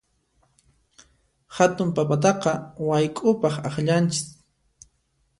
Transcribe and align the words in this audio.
Hatun 1.57 1.89
papataqa 1.97 2.53
wayk'upaq 2.87 3.55
akllananchis. 3.67 4.23